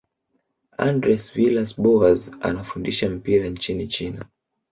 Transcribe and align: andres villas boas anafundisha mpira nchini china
andres 0.89 1.23
villas 1.35 1.73
boas 1.81 2.31
anafundisha 2.41 3.09
mpira 3.09 3.49
nchini 3.49 3.87
china 3.87 4.25